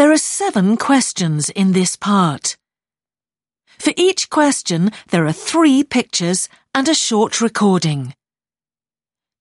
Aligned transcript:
There 0.00 0.12
are 0.12 0.16
seven 0.16 0.78
questions 0.78 1.50
in 1.50 1.72
this 1.72 1.94
part. 1.94 2.56
For 3.78 3.92
each 3.98 4.30
question, 4.30 4.92
there 5.10 5.26
are 5.26 5.32
three 5.50 5.84
pictures 5.84 6.48
and 6.74 6.88
a 6.88 6.94
short 6.94 7.42
recording. 7.42 8.14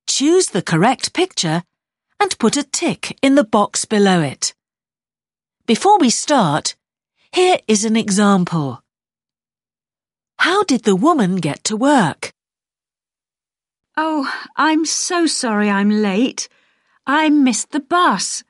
Choose 0.05 0.47
the 0.47 0.61
correct 0.61 1.13
picture 1.13 1.63
and 2.19 2.37
put 2.39 2.57
a 2.57 2.63
tick 2.63 3.17
in 3.21 3.35
the 3.35 3.45
box 3.45 3.85
below 3.85 4.19
it. 4.19 4.53
Before 5.65 5.97
we 5.97 6.09
start, 6.09 6.75
here 7.31 7.59
is 7.69 7.85
an 7.85 7.95
example. 7.95 8.83
How 10.39 10.65
did 10.65 10.83
the 10.83 10.97
woman 10.97 11.37
get 11.37 11.63
to 11.63 11.77
work? 11.77 12.33
Oh, 13.95 14.29
I'm 14.57 14.83
so 14.83 15.25
sorry 15.25 15.69
I'm 15.69 15.89
late. 15.89 16.49
I 17.07 17.29
missed 17.29 17.71
the 17.71 17.79
bus. 17.79 18.43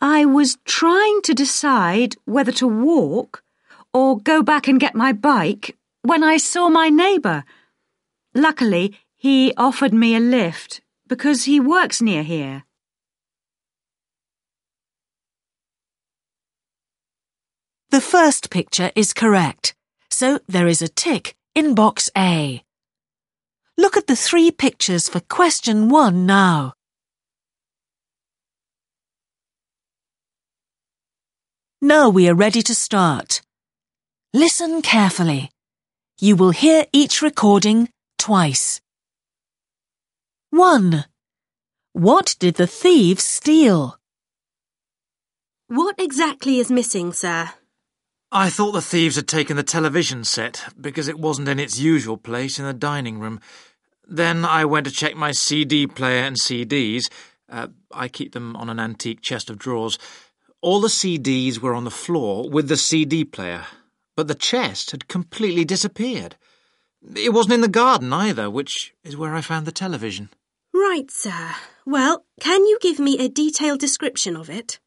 I 0.00 0.24
was 0.24 0.56
trying 0.64 1.20
to 1.22 1.34
decide 1.34 2.16
whether 2.24 2.52
to 2.52 2.66
walk 2.66 3.42
or 3.92 4.18
go 4.18 4.42
back 4.42 4.66
and 4.66 4.80
get 4.80 4.94
my 4.94 5.12
bike 5.12 5.76
when 6.02 6.24
I 6.24 6.38
saw 6.38 6.68
my 6.70 6.88
neighbour. 6.88 7.44
Luckily, 8.34 8.98
he 9.16 9.52
offered 9.58 9.92
me 9.92 10.16
a 10.16 10.20
lift 10.20 10.80
because 11.06 11.44
he 11.44 11.60
works 11.60 12.00
near 12.00 12.22
here. 12.22 12.64
The 17.90 18.00
first 18.00 18.50
picture 18.50 18.92
is 18.94 19.12
correct, 19.12 19.74
so 20.08 20.38
there 20.48 20.68
is 20.68 20.80
a 20.80 20.88
tick 20.88 21.34
in 21.54 21.74
box 21.74 22.08
A. 22.16 22.62
Look 23.76 23.96
at 23.96 24.06
the 24.06 24.16
three 24.16 24.50
pictures 24.50 25.08
for 25.08 25.20
question 25.20 25.88
one 25.88 26.24
now. 26.24 26.74
Now 31.82 32.10
we 32.10 32.28
are 32.28 32.34
ready 32.34 32.60
to 32.60 32.74
start. 32.74 33.40
Listen 34.34 34.82
carefully. 34.82 35.50
You 36.18 36.36
will 36.36 36.50
hear 36.50 36.84
each 36.92 37.22
recording 37.22 37.88
twice. 38.18 38.82
1. 40.50 41.06
What 41.94 42.36
did 42.38 42.56
the 42.56 42.66
thieves 42.66 43.24
steal? 43.24 43.96
What 45.68 45.94
exactly 45.98 46.58
is 46.58 46.70
missing, 46.70 47.14
sir? 47.14 47.48
I 48.30 48.50
thought 48.50 48.72
the 48.72 48.82
thieves 48.82 49.16
had 49.16 49.26
taken 49.26 49.56
the 49.56 49.62
television 49.62 50.24
set 50.24 50.62
because 50.78 51.08
it 51.08 51.18
wasn't 51.18 51.48
in 51.48 51.58
its 51.58 51.78
usual 51.78 52.18
place 52.18 52.58
in 52.58 52.66
the 52.66 52.74
dining 52.74 53.18
room. 53.18 53.40
Then 54.06 54.44
I 54.44 54.66
went 54.66 54.86
to 54.86 54.92
check 54.92 55.16
my 55.16 55.32
CD 55.32 55.86
player 55.86 56.24
and 56.24 56.36
CDs. 56.36 57.04
Uh, 57.48 57.68
I 57.90 58.08
keep 58.08 58.32
them 58.32 58.54
on 58.54 58.68
an 58.68 58.78
antique 58.78 59.22
chest 59.22 59.48
of 59.48 59.58
drawers. 59.58 59.98
All 60.62 60.80
the 60.80 60.88
CDs 60.88 61.58
were 61.58 61.74
on 61.74 61.84
the 61.84 61.90
floor 61.90 62.48
with 62.50 62.68
the 62.68 62.76
CD 62.76 63.24
player, 63.24 63.66
but 64.14 64.28
the 64.28 64.34
chest 64.34 64.90
had 64.90 65.08
completely 65.08 65.64
disappeared. 65.64 66.36
It 67.16 67.32
wasn't 67.32 67.54
in 67.54 67.60
the 67.62 67.68
garden 67.68 68.12
either, 68.12 68.50
which 68.50 68.92
is 69.02 69.16
where 69.16 69.34
I 69.34 69.40
found 69.40 69.66
the 69.66 69.72
television. 69.72 70.28
Right, 70.74 71.10
sir. 71.10 71.54
Well, 71.86 72.26
can 72.40 72.66
you 72.66 72.78
give 72.80 72.98
me 72.98 73.18
a 73.18 73.28
detailed 73.28 73.80
description 73.80 74.36
of 74.36 74.50
it? 74.50 74.78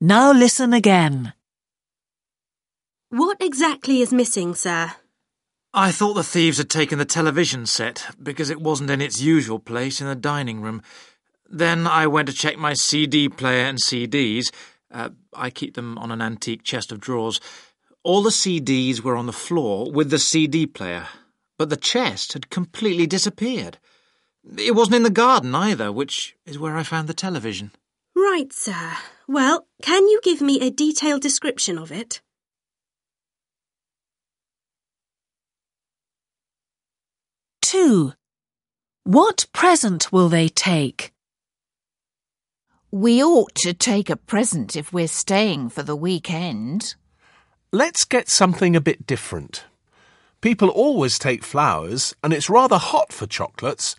Now 0.00 0.32
listen 0.32 0.72
again. 0.72 1.34
What 3.10 3.36
exactly 3.40 4.00
is 4.00 4.12
missing, 4.12 4.54
sir? 4.54 4.92
I 5.72 5.92
thought 5.92 6.14
the 6.14 6.24
thieves 6.24 6.58
had 6.58 6.68
taken 6.68 6.98
the 6.98 7.04
television 7.04 7.64
set 7.64 8.06
because 8.20 8.50
it 8.50 8.60
wasn't 8.60 8.90
in 8.90 9.00
its 9.00 9.20
usual 9.20 9.60
place 9.60 10.00
in 10.00 10.08
the 10.08 10.16
dining 10.16 10.60
room. 10.60 10.82
Then 11.48 11.86
I 11.86 12.08
went 12.08 12.28
to 12.28 12.34
check 12.34 12.58
my 12.58 12.72
CD 12.74 13.28
player 13.28 13.66
and 13.66 13.78
CDs. 13.78 14.46
Uh, 14.90 15.10
I 15.32 15.50
keep 15.50 15.74
them 15.74 15.96
on 15.98 16.10
an 16.10 16.20
antique 16.20 16.64
chest 16.64 16.90
of 16.90 16.98
drawers. 16.98 17.40
All 18.02 18.22
the 18.22 18.30
CDs 18.30 19.00
were 19.00 19.14
on 19.14 19.26
the 19.26 19.32
floor 19.32 19.92
with 19.92 20.10
the 20.10 20.18
CD 20.18 20.66
player, 20.66 21.06
but 21.56 21.70
the 21.70 21.76
chest 21.76 22.32
had 22.32 22.50
completely 22.50 23.06
disappeared. 23.06 23.78
It 24.58 24.74
wasn't 24.74 24.96
in 24.96 25.02
the 25.04 25.10
garden 25.10 25.54
either, 25.54 25.92
which 25.92 26.34
is 26.46 26.58
where 26.58 26.76
I 26.76 26.82
found 26.82 27.08
the 27.08 27.14
television. 27.14 27.70
Right, 28.16 28.52
sir. 28.52 28.96
Well, 29.28 29.66
can 29.82 30.08
you 30.08 30.20
give 30.24 30.40
me 30.40 30.60
a 30.60 30.70
detailed 30.70 31.22
description 31.22 31.78
of 31.78 31.92
it? 31.92 32.20
Two. 37.70 38.14
What 39.04 39.46
present 39.52 40.10
will 40.10 40.28
they 40.28 40.48
take? 40.48 41.12
We 42.90 43.22
ought 43.22 43.54
to 43.62 43.72
take 43.72 44.10
a 44.10 44.16
present 44.16 44.74
if 44.74 44.92
we're 44.92 45.06
staying 45.06 45.68
for 45.68 45.84
the 45.84 45.94
weekend. 45.94 46.96
Let's 47.70 48.02
get 48.04 48.28
something 48.28 48.74
a 48.74 48.80
bit 48.80 49.06
different. 49.06 49.66
People 50.40 50.68
always 50.68 51.16
take 51.16 51.44
flowers, 51.44 52.12
and 52.24 52.32
it's 52.32 52.50
rather 52.50 52.76
hot 52.76 53.12
for 53.12 53.28
chocolates. 53.28 53.94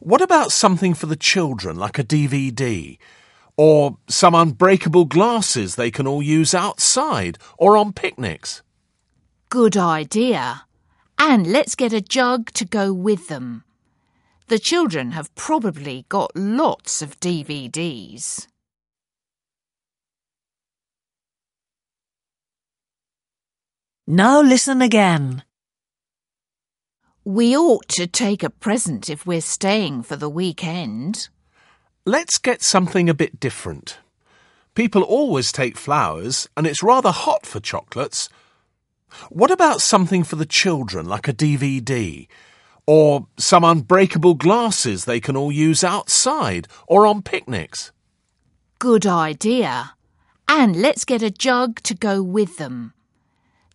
What 0.00 0.20
about 0.20 0.50
something 0.50 0.94
for 0.94 1.06
the 1.06 1.14
children, 1.14 1.76
like 1.76 2.00
a 2.00 2.02
DVD? 2.02 2.98
Or 3.56 3.98
some 4.08 4.34
unbreakable 4.34 5.04
glasses 5.04 5.76
they 5.76 5.92
can 5.92 6.08
all 6.08 6.24
use 6.24 6.56
outside 6.56 7.38
or 7.56 7.76
on 7.76 7.92
picnics? 7.92 8.62
Good 9.48 9.76
idea. 9.76 10.63
And 11.18 11.46
let's 11.46 11.74
get 11.74 11.92
a 11.92 12.00
jug 12.00 12.50
to 12.52 12.64
go 12.64 12.92
with 12.92 13.28
them. 13.28 13.64
The 14.48 14.58
children 14.58 15.12
have 15.12 15.34
probably 15.34 16.04
got 16.08 16.36
lots 16.36 17.00
of 17.00 17.18
DVDs. 17.20 18.46
Now 24.06 24.42
listen 24.42 24.82
again. 24.82 25.44
We 27.24 27.56
ought 27.56 27.88
to 27.88 28.06
take 28.06 28.42
a 28.42 28.50
present 28.50 29.08
if 29.08 29.24
we're 29.24 29.40
staying 29.40 30.02
for 30.02 30.14
the 30.14 30.28
weekend. 30.28 31.30
Let's 32.04 32.36
get 32.36 32.62
something 32.62 33.08
a 33.08 33.14
bit 33.14 33.40
different. 33.40 33.96
People 34.74 35.02
always 35.02 35.52
take 35.52 35.78
flowers, 35.78 36.50
and 36.54 36.66
it's 36.66 36.82
rather 36.82 37.12
hot 37.12 37.46
for 37.46 37.60
chocolates. 37.60 38.28
What 39.30 39.50
about 39.50 39.80
something 39.80 40.24
for 40.24 40.36
the 40.36 40.46
children, 40.46 41.06
like 41.06 41.28
a 41.28 41.32
DVD? 41.32 42.26
Or 42.86 43.26
some 43.38 43.64
unbreakable 43.64 44.34
glasses 44.34 45.04
they 45.04 45.20
can 45.20 45.36
all 45.36 45.52
use 45.52 45.82
outside 45.82 46.68
or 46.86 47.06
on 47.06 47.22
picnics? 47.22 47.92
Good 48.78 49.06
idea. 49.06 49.94
And 50.48 50.76
let's 50.76 51.04
get 51.04 51.22
a 51.22 51.30
jug 51.30 51.80
to 51.84 51.94
go 51.94 52.22
with 52.22 52.58
them. 52.58 52.92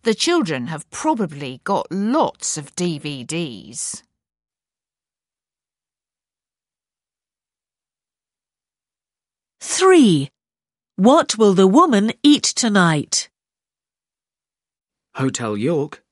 The 0.02 0.14
children 0.14 0.68
have 0.68 0.88
probably 0.90 1.60
got 1.64 1.90
lots 1.90 2.56
of 2.56 2.74
DVDs. 2.76 4.02
Three. 9.60 10.30
What 10.96 11.38
will 11.38 11.54
the 11.54 11.66
woman 11.66 12.12
eat 12.22 12.44
tonight? 12.44 13.29
Hotel 15.16 15.56
York. 15.56 16.02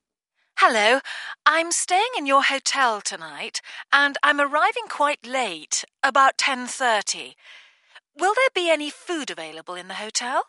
Hello, 0.57 0.99
I'm 1.45 1.71
staying 1.71 2.09
in 2.17 2.25
your 2.25 2.43
hotel 2.43 2.99
tonight 2.99 3.61
and 3.93 4.17
I'm 4.21 4.41
arriving 4.41 4.87
quite 4.89 5.25
late, 5.25 5.85
about 6.03 6.37
10:30. 6.37 7.35
Will 8.17 8.33
there 8.33 8.53
be 8.53 8.69
any 8.69 8.89
food 8.89 9.31
available 9.31 9.75
in 9.75 9.87
the 9.87 9.95
hotel? 9.95 10.47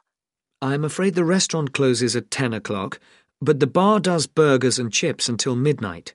I'm 0.61 0.85
afraid 0.85 1.15
the 1.15 1.25
restaurant 1.25 1.73
closes 1.73 2.17
at 2.17 2.31
10 2.31 2.53
o'clock, 2.53 2.99
but 3.41 3.61
the 3.61 3.67
bar 3.69 4.01
does 4.01 4.27
burgers 4.27 4.79
and 4.79 4.93
chips 4.93 5.29
until 5.29 5.55
midnight. 5.55 6.15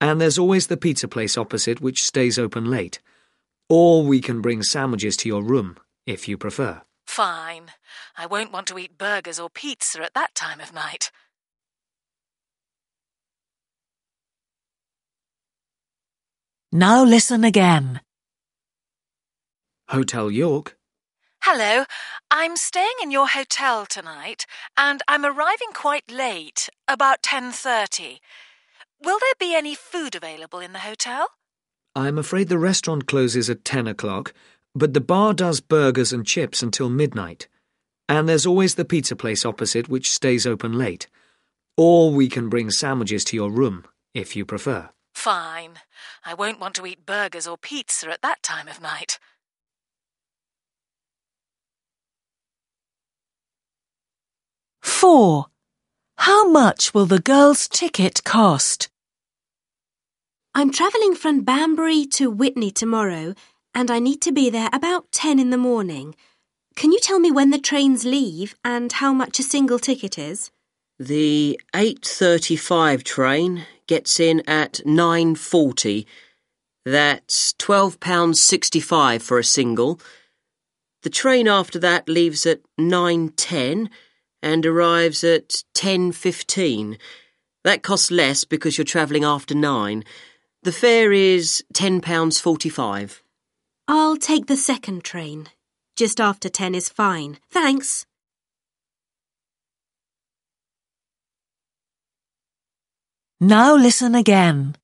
And 0.00 0.18
there's 0.20 0.38
always 0.38 0.68
the 0.68 0.76
pizza 0.76 1.06
place 1.06 1.36
opposite 1.36 1.80
which 1.80 2.02
stays 2.02 2.38
open 2.38 2.64
late. 2.64 3.00
Or 3.68 4.02
we 4.02 4.20
can 4.20 4.40
bring 4.40 4.62
sandwiches 4.62 5.16
to 5.18 5.28
your 5.28 5.42
room, 5.42 5.76
if 6.06 6.26
you 6.26 6.38
prefer. 6.38 6.82
Fine. 7.06 7.72
I 8.16 8.26
won't 8.26 8.52
want 8.52 8.66
to 8.68 8.78
eat 8.78 8.98
burgers 8.98 9.38
or 9.38 9.50
pizza 9.50 10.02
at 10.02 10.14
that 10.14 10.34
time 10.34 10.60
of 10.60 10.72
night. 10.72 11.10
Now 16.76 17.04
listen 17.04 17.42
again. 17.42 18.02
Hotel 19.88 20.30
York. 20.30 20.76
Hello, 21.42 21.86
I'm 22.30 22.54
staying 22.58 22.98
in 23.02 23.10
your 23.10 23.28
hotel 23.28 23.86
tonight 23.86 24.44
and 24.76 25.02
I'm 25.08 25.24
arriving 25.24 25.72
quite 25.72 26.10
late, 26.10 26.68
about 26.86 27.22
10:30. 27.22 28.20
Will 29.02 29.18
there 29.18 29.38
be 29.38 29.54
any 29.54 29.74
food 29.74 30.14
available 30.14 30.60
in 30.60 30.74
the 30.74 30.80
hotel? 30.80 31.30
I'm 31.94 32.18
afraid 32.18 32.50
the 32.50 32.58
restaurant 32.58 33.06
closes 33.06 33.48
at 33.48 33.64
10 33.64 33.86
o'clock, 33.86 34.34
but 34.74 34.92
the 34.92 35.00
bar 35.00 35.32
does 35.32 35.62
burgers 35.62 36.12
and 36.12 36.26
chips 36.26 36.62
until 36.62 36.90
midnight. 36.90 37.48
And 38.06 38.28
there's 38.28 38.44
always 38.44 38.74
the 38.74 38.84
pizza 38.84 39.16
place 39.16 39.46
opposite 39.46 39.88
which 39.88 40.12
stays 40.12 40.46
open 40.46 40.74
late. 40.74 41.08
Or 41.78 42.12
we 42.12 42.28
can 42.28 42.50
bring 42.50 42.70
sandwiches 42.70 43.24
to 43.24 43.36
your 43.36 43.50
room, 43.50 43.86
if 44.12 44.36
you 44.36 44.44
prefer. 44.44 44.90
Fine. 45.16 45.80
I 46.24 46.34
won't 46.34 46.60
want 46.60 46.76
to 46.76 46.86
eat 46.86 47.06
burgers 47.06 47.48
or 47.48 47.56
pizza 47.56 48.10
at 48.10 48.22
that 48.22 48.42
time 48.44 48.68
of 48.68 48.82
night. 48.82 49.18
Four. 54.82 55.46
How 56.18 56.48
much 56.48 56.94
will 56.94 57.06
the 57.06 57.18
girl's 57.18 57.66
ticket 57.66 58.22
cost? 58.24 58.88
I'm 60.54 60.70
travelling 60.70 61.16
from 61.16 61.42
Banbury 61.42 62.04
to 62.12 62.30
Witney 62.30 62.70
tomorrow, 62.70 63.34
and 63.74 63.90
I 63.90 63.98
need 63.98 64.20
to 64.22 64.32
be 64.32 64.48
there 64.48 64.68
about 64.72 65.10
10 65.10 65.40
in 65.40 65.50
the 65.50 65.56
morning. 65.56 66.14
Can 66.76 66.92
you 66.92 67.00
tell 67.00 67.18
me 67.18 67.32
when 67.32 67.50
the 67.50 67.58
trains 67.58 68.04
leave 68.04 68.54
and 68.62 68.92
how 68.92 69.12
much 69.12 69.40
a 69.40 69.42
single 69.42 69.80
ticket 69.80 70.18
is? 70.18 70.52
The 70.98 71.60
8.35 71.74 73.02
train 73.02 73.66
gets 73.86 74.18
in 74.18 74.42
at 74.48 74.80
9.40. 74.86 76.06
That's 76.86 77.52
£12.65 77.58 79.20
for 79.20 79.38
a 79.38 79.44
single. 79.44 80.00
The 81.02 81.10
train 81.10 81.48
after 81.48 81.78
that 81.80 82.08
leaves 82.08 82.46
at 82.46 82.60
9.10 82.80 83.88
and 84.42 84.64
arrives 84.64 85.22
at 85.22 85.64
10.15. 85.76 86.98
That 87.62 87.82
costs 87.82 88.10
less 88.10 88.44
because 88.44 88.78
you're 88.78 88.84
travelling 88.84 89.24
after 89.24 89.54
9. 89.54 90.02
The 90.62 90.72
fare 90.72 91.12
is 91.12 91.62
£10.45. 91.74 93.20
I'll 93.86 94.16
take 94.16 94.46
the 94.46 94.56
second 94.56 95.04
train. 95.04 95.48
Just 95.94 96.20
after 96.20 96.48
10 96.48 96.74
is 96.74 96.88
fine. 96.88 97.38
Thanks. 97.50 98.06
Now 103.40 103.76
listen 103.76 104.14
again. 104.14 104.76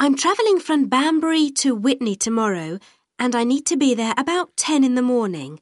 I'm 0.00 0.16
travelling 0.16 0.58
from 0.58 0.88
Banbury 0.88 1.48
to 1.58 1.76
Witney 1.76 2.16
tomorrow, 2.16 2.80
and 3.16 3.36
I 3.36 3.44
need 3.44 3.64
to 3.66 3.76
be 3.76 3.94
there 3.94 4.12
about 4.16 4.56
10 4.56 4.82
in 4.82 4.96
the 4.96 5.02
morning. 5.02 5.60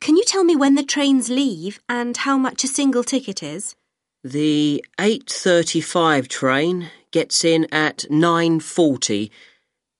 Can 0.00 0.16
you 0.16 0.22
tell 0.24 0.44
me 0.44 0.54
when 0.54 0.76
the 0.76 0.84
trains 0.84 1.28
leave 1.28 1.80
and 1.88 2.16
how 2.16 2.38
much 2.38 2.62
a 2.62 2.68
single 2.68 3.02
ticket 3.02 3.42
is? 3.42 3.74
The 4.22 4.84
8.35 4.96 6.28
train 6.28 6.88
gets 7.10 7.44
in 7.44 7.66
at 7.72 8.04
9.40. 8.08 9.28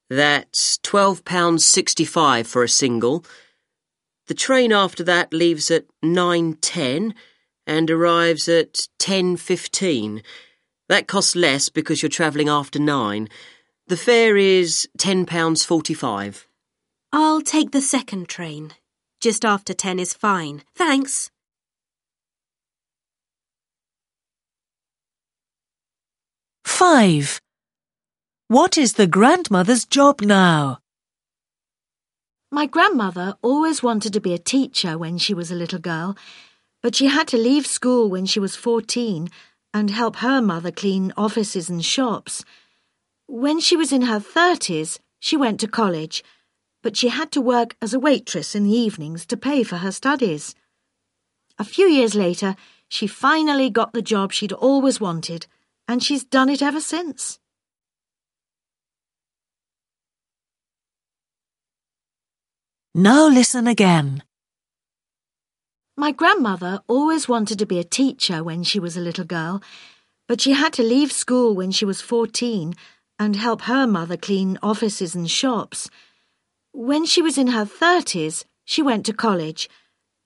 That's 0.09 0.79
£12.65 0.85 2.47
for 2.47 2.63
a 2.63 2.69
single. 2.69 3.25
The 4.29 4.35
train 4.35 4.71
after 4.71 5.03
that 5.03 5.33
leaves 5.33 5.69
at 5.73 5.87
9.10 6.05 7.13
and 7.67 7.91
arrives 7.91 8.49
at 8.49 8.87
10.15. 9.01 10.23
That 10.91 11.07
costs 11.07 11.37
less 11.37 11.69
because 11.69 12.03
you're 12.03 12.09
travelling 12.11 12.49
after 12.49 12.81
nine. 12.81 13.29
The 13.87 13.97
fare 13.97 14.37
is 14.37 14.89
£10.45. 14.99 16.47
I'll 17.13 17.41
take 17.43 17.71
the 17.71 17.81
second 17.81 18.29
train. 18.29 18.73
Just 19.21 19.45
after 19.45 19.73
10 19.73 20.01
is 20.01 20.13
fine. 20.13 20.65
Thanks. 20.75 21.31
Five. 26.65 27.41
What 28.49 28.77
is 28.77 28.95
the 28.95 29.07
grandmother's 29.07 29.85
job 29.85 30.21
now? 30.21 30.81
My 32.51 32.67
grandmother 32.67 33.37
always 33.43 33.81
wanted 33.81 34.13
to 34.15 34.21
be 34.21 34.35
a 34.35 34.39
teacher 34.39 34.99
when 34.99 35.19
she 35.19 35.35
was 35.35 35.53
a 35.53 35.55
little 35.55 35.79
girl, 35.79 36.17
but 36.83 36.97
she 36.97 37.07
had 37.07 37.29
to 37.29 37.37
leave 37.37 37.65
school 37.65 38.11
when 38.11 38.27
she 38.27 38.41
was 38.41 38.57
14 38.57 39.29
and 39.73 39.91
help 39.91 40.17
her 40.17 40.41
mother 40.41 40.71
clean 40.71 41.13
offices 41.17 41.69
and 41.69 41.85
shops. 41.85 42.45
When 43.27 43.61
she 43.61 43.77
was 43.77 43.93
in 43.93 44.03
her 44.03 44.19
30s, 44.19 44.99
she 45.21 45.37
went 45.37 45.61
to 45.61 45.69
college, 45.69 46.25
but 46.83 46.97
she 46.97 47.09
had 47.09 47.31
to 47.33 47.41
work 47.41 47.77
as 47.81 47.95
a 47.95 48.01
waitress 48.01 48.55
in 48.55 48.65
the 48.65 48.77
evenings 48.77 49.27
to 49.27 49.37
pay 49.37 49.63
for 49.63 49.77
her 49.77 49.93
studies. 49.93 50.55
A 51.59 51.65
few 51.65 51.87
years 51.87 52.15
later, 52.15 52.57
she 52.89 53.07
finally 53.07 53.71
got 53.71 53.93
the 53.93 54.03
job 54.03 54.33
she'd 54.33 54.53
always 54.53 55.01
wanted, 55.01 55.47
and 55.87 56.03
she's 56.03 56.25
done 56.25 56.49
it 56.49 56.63
ever 56.63 56.81
since. 56.81 57.39
Now 62.95 63.29
listen 63.29 63.69
again. 63.69 64.25
My 65.97 66.13
grandmother 66.13 66.81
always 66.87 67.29
wanted 67.29 67.59
to 67.59 67.67
be 67.67 67.79
a 67.79 67.85
teacher 67.85 68.43
when 68.43 68.63
she 68.63 68.81
was 68.81 68.97
a 68.97 69.01
little 69.01 69.25
girl, 69.25 69.63
but 70.29 70.41
she 70.41 70.53
had 70.53 70.73
to 70.75 70.83
leave 70.83 71.13
school 71.13 71.55
when 71.55 71.71
she 71.71 71.85
was 71.85 72.01
14 72.01 72.75
and 73.19 73.37
help 73.37 73.63
her 73.63 73.87
mother 73.87 74.17
clean 74.17 74.59
offices 74.63 75.15
and 75.15 75.31
shops. 75.31 75.91
When 76.73 77.05
she 77.05 77.21
was 77.21 77.37
in 77.37 77.49
her 77.49 77.65
30s, 77.65 78.45
she 78.65 78.83
went 78.83 79.05
to 79.07 79.13
college, 79.13 79.69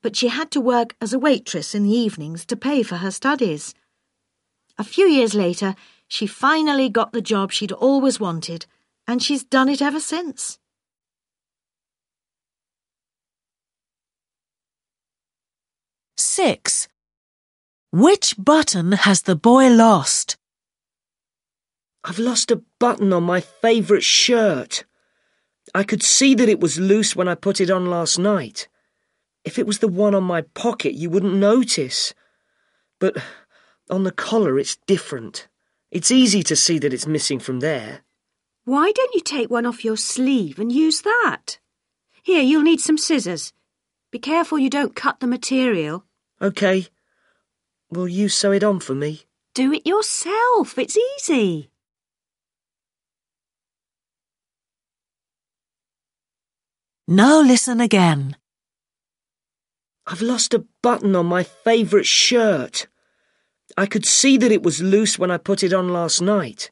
but 0.02 0.14
she 0.14 0.28
had 0.28 0.50
to 0.50 0.61
work 0.61 0.94
as 1.00 1.12
a 1.12 1.19
waitress 1.19 1.75
in 1.75 1.84
the 1.84 1.96
evenings 1.96 2.44
to 2.46 2.56
pay 2.56 2.82
for 2.82 2.96
her 2.96 3.10
studies. 3.10 3.75
A 4.76 4.84
few 4.84 5.06
years 5.06 5.34
later, 5.34 5.75
she 6.06 6.26
finally 6.26 6.88
got 6.88 7.12
the 7.12 7.22
job 7.22 7.50
she'd 7.50 7.72
always 7.72 8.20
wanted, 8.20 8.67
and 9.08 9.22
she's 9.22 9.43
done 9.43 9.69
it 9.69 9.81
ever 9.81 10.00
since. 10.00 10.58
Six. 16.16 16.88
Which 17.90 18.34
button 18.38 18.93
has 18.93 19.22
the 19.22 19.37
boy 19.37 19.69
lost? 19.69 20.37
I've 22.05 22.19
lost 22.19 22.50
a 22.50 22.62
button 22.78 23.12
on 23.12 23.22
my 23.22 23.40
favourite 23.40 24.05
shirt. 24.05 24.84
I 25.75 25.84
could 25.84 26.02
see 26.02 26.34
that 26.34 26.49
it 26.49 26.61
was 26.61 26.78
loose 26.78 27.16
when 27.16 27.28
I 27.28 27.34
put 27.34 27.61
it 27.61 27.70
on 27.70 27.87
last 27.87 28.19
night. 28.19 28.69
If 29.44 29.58
it 29.58 29.66
was 29.66 29.78
the 29.78 29.88
one 29.88 30.14
on 30.14 30.25
my 30.25 30.43
pocket, 30.43 30.94
you 30.94 31.11
wouldn't 31.11 31.34
notice. 31.34 32.14
But 33.00 33.17
on 33.90 34.05
the 34.05 34.12
collar, 34.12 34.58
it's 34.58 34.76
different. 34.87 35.49
It's 35.90 36.10
easy 36.10 36.43
to 36.44 36.56
see 36.56 36.78
that 36.78 36.93
it's 36.93 37.06
missing 37.06 37.38
from 37.38 37.60
there. 37.60 38.02
Why 38.64 38.93
don't 38.93 39.14
you 39.14 39.20
take 39.20 39.50
one 39.50 39.67
off 39.67 39.84
your 39.84 39.96
sleeve 39.96 40.58
and 40.58 40.72
use 40.72 41.02
that? 41.02 41.58
Here, 42.22 42.43
you'll 42.43 42.62
need 42.62 42.81
some 42.81 42.99
scissors. 42.99 43.52
Be 44.14 44.20
careful 44.20 44.61
you 44.61 44.70
don't 44.70 44.94
cut 44.94 45.19
the 45.19 45.26
material. 45.26 46.05
OK. 46.40 46.87
Will 47.90 48.06
you 48.06 48.28
sew 48.28 48.52
it 48.52 48.62
on 48.62 48.78
for 48.78 48.94
me? 48.94 49.25
Do 49.55 49.72
it 49.72 49.84
yourself. 49.84 50.78
It's 50.78 50.96
easy. 50.96 51.72
Now 57.08 57.41
listen 57.41 57.81
again. 57.81 58.36
I've 60.06 60.22
lost 60.22 60.55
a 60.55 60.65
button 60.81 61.17
on 61.17 61.27
my 61.27 61.43
favourite 61.43 62.06
shirt. 62.06 62.86
I 63.77 63.86
could 63.86 64.06
see 64.06 64.36
that 64.36 64.53
it 64.53 64.62
was 64.62 64.81
loose 64.81 65.19
when 65.19 65.32
I 65.32 65.38
put 65.38 65.65
it 65.65 65.72
on 65.72 65.88
last 65.88 66.20
night. 66.20 66.70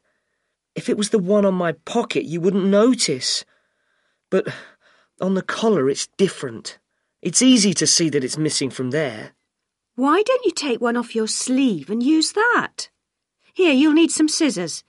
If 0.76 0.88
it 0.88 0.96
was 0.96 1.10
the 1.10 1.18
one 1.18 1.44
on 1.44 1.54
my 1.54 1.72
pocket, 1.72 2.24
you 2.24 2.40
wouldn't 2.40 2.66
notice. 2.66 3.44
But 4.30 4.46
on 5.20 5.34
the 5.34 5.42
collar, 5.42 5.90
it's 5.90 6.06
different. 6.16 6.78
It's 7.22 7.40
easy 7.40 7.72
to 7.74 7.86
see 7.86 8.10
that 8.10 8.24
it's 8.24 8.36
missing 8.36 8.68
from 8.68 8.90
there. 8.90 9.30
Why 9.94 10.22
don't 10.22 10.44
you 10.44 10.50
take 10.50 10.80
one 10.80 10.96
off 10.96 11.14
your 11.14 11.28
sleeve 11.28 11.88
and 11.88 12.02
use 12.02 12.32
that? 12.32 12.90
Here, 13.54 13.72
you'll 13.72 13.92
need 13.92 14.10
some 14.10 14.28
scissors. 14.28 14.82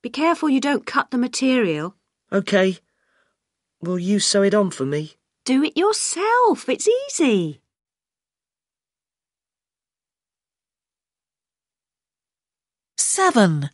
Be 0.00 0.08
careful 0.08 0.48
you 0.48 0.60
don't 0.60 0.86
cut 0.86 1.10
the 1.10 1.18
material. 1.18 1.96
OK. 2.30 2.78
Will 3.80 3.98
you 3.98 4.20
sew 4.20 4.42
it 4.42 4.54
on 4.54 4.70
for 4.70 4.84
me? 4.84 5.14
Do 5.44 5.64
it 5.64 5.76
yourself. 5.76 6.68
It's 6.68 6.88
easy. 6.88 7.62
Seven. 12.96 13.70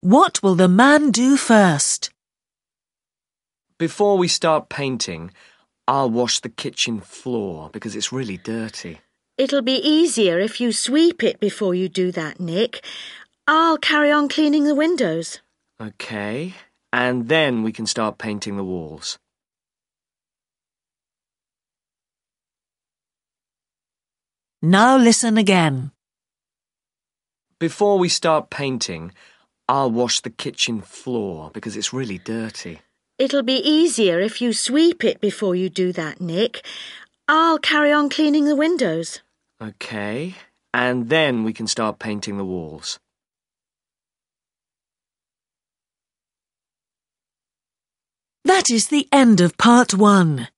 What 0.00 0.42
will 0.42 0.54
the 0.54 0.68
man 0.68 1.10
do 1.10 1.36
first? 1.36 2.10
Before 3.78 4.18
we 4.18 4.28
start 4.28 4.68
painting, 4.68 5.30
I'll 5.88 6.10
wash 6.10 6.40
the 6.40 6.50
kitchen 6.50 7.00
floor 7.00 7.70
because 7.72 7.96
it's 7.96 8.12
really 8.12 8.36
dirty. 8.36 9.00
It'll 9.38 9.62
be 9.62 9.80
easier 9.82 10.38
if 10.38 10.60
you 10.60 10.70
sweep 10.70 11.24
it 11.24 11.40
before 11.40 11.74
you 11.74 11.88
do 11.88 12.12
that, 12.12 12.38
Nick. 12.38 12.84
I'll 13.46 13.78
carry 13.78 14.12
on 14.12 14.28
cleaning 14.28 14.64
the 14.64 14.74
windows. 14.74 15.40
OK. 15.80 16.54
And 16.92 17.28
then 17.30 17.62
we 17.62 17.72
can 17.72 17.86
start 17.86 18.18
painting 18.18 18.58
the 18.58 18.64
walls. 18.64 19.18
Now 24.60 24.98
listen 24.98 25.38
again. 25.38 25.92
Before 27.58 27.98
we 27.98 28.10
start 28.10 28.50
painting, 28.50 29.12
I'll 29.66 29.90
wash 29.90 30.20
the 30.20 30.30
kitchen 30.30 30.82
floor 30.82 31.50
because 31.54 31.78
it's 31.78 31.94
really 31.94 32.18
dirty. 32.18 32.80
It'll 33.18 33.42
be 33.42 33.56
easier 33.56 34.20
if 34.20 34.40
you 34.40 34.52
sweep 34.52 35.02
it 35.02 35.20
before 35.20 35.56
you 35.56 35.68
do 35.68 35.92
that, 35.92 36.20
Nick. 36.20 36.64
I'll 37.26 37.58
carry 37.58 37.92
on 37.92 38.08
cleaning 38.08 38.44
the 38.44 38.54
windows. 38.54 39.20
OK. 39.60 40.36
And 40.72 41.08
then 41.08 41.42
we 41.42 41.52
can 41.52 41.66
start 41.66 41.98
painting 41.98 42.36
the 42.36 42.44
walls. 42.44 43.00
That 48.44 48.70
is 48.70 48.88
the 48.88 49.08
end 49.10 49.40
of 49.40 49.58
part 49.58 49.94
one. 49.94 50.48